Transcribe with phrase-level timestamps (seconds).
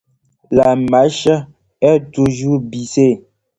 [0.49, 1.27] La marche
[1.79, 3.23] est toujours bissée.